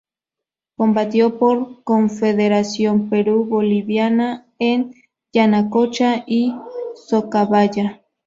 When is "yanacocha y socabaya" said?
5.31-8.01